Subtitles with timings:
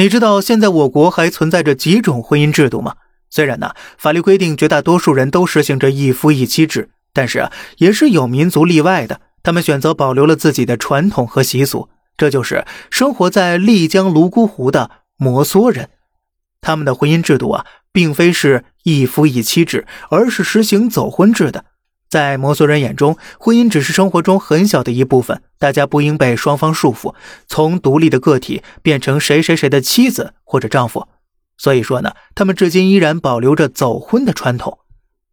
[0.00, 2.94] 你知道现在我国还存在着几种婚姻制度吗？
[3.28, 11.90] 虽然呢，法律规定绝大多数人都实行着一夫一妻制，但是啊，也是有民族例外的，他们选择保留了自己的传统和习俗。
[12.16, 15.90] 这就是生活在丽江泸沽湖的摩梭人，
[16.62, 21.66] 他们的婚姻制度啊，并非是一夫一妻制，而是实行走婚制的。
[22.10, 27.14] 在摩梭人眼中，婚姻只是生活中很小的一部分，大家不应被双方束缚，
[27.46, 31.06] 从独立的个体变成谁谁谁的妻子或者丈夫。
[31.56, 34.78] 所以说呢，他们至今依然保留着走婚的传统。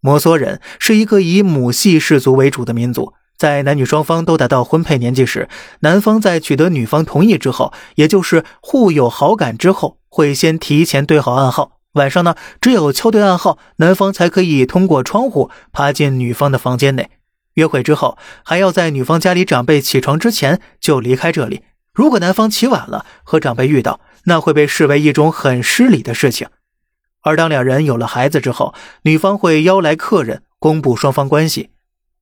[0.00, 5.48] 摩梭人是一个以母系氏族为主的民族，在男女双方都达到婚配年纪时，
[5.80, 11.77] 男方在取得女方同意之后，也就是互有好感之后，会先提前对好暗号。
[11.98, 17.10] 晚上呢，只有敲对暗号，男方才可以通过窗户爬进女方的房间内。
[17.54, 21.62] 约会之后，还要在女方家里长辈起床之前就离开这里。
[21.92, 26.46] 如果男方起晚了和长辈遇到，那会被视为一种很失礼的事情。
[27.22, 31.70] 而当两人有了孩子之后，女方会邀来客人公布双方关系。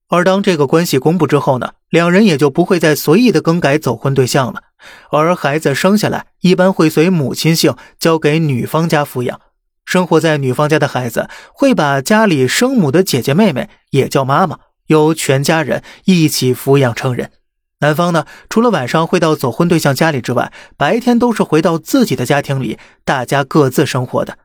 [0.09, 4.63] 而当这个关系公布之后呢，两人也就不会再随意的更改走婚对象了。
[5.11, 9.41] 而孩子生下来，一般会随母亲姓交给女方家抚养。
[9.87, 17.31] 生活在女方家的孩子会把家里生母的姐姐妹妹也叫妈妈，由全家人一起抚养成人。
[17.79, 24.39] 男方呢，除了晚上会到走婚对象家里之外，白天都是回到自己的家庭里，大家各自生活的。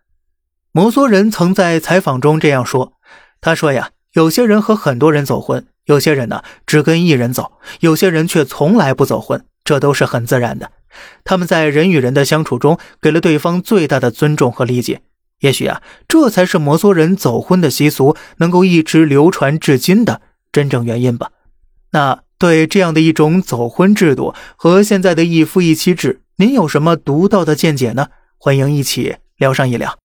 [0.72, 2.94] 摩梭人曾在采访中这样说
[3.42, 10.72] ：“他说呀，有些人和很多人走婚，有些人呢只跟一人走，有些人却从来不走婚，这都是很自然的。
[11.23, 15.02] 他们在人与人的相处中，给了对方最大的尊重和理解。”
[15.42, 21.31] 也许啊，这才是摩梭人走婚的习俗能够一直流传至今的真正原因吧。
[21.92, 28.08] 那对这样的一种走婚制度和现在的一夫一妻制，您有什么独到的见解呢？
[28.38, 29.97] 欢迎一起聊上一聊。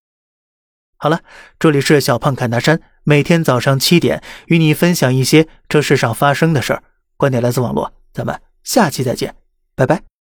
[0.99, 1.21] 好了，
[1.59, 6.83] 这里是小胖侃大山，每天早上七点与你分享一些这世上发生的事儿。
[7.17, 9.35] 观点来自网络，咱们下期再见，
[9.75, 10.16] 拜拜。